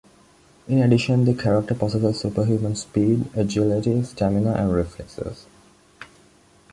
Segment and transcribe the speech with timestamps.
[0.67, 5.45] In addition the character possesses superhuman speed, agility, stamina, and reflexes.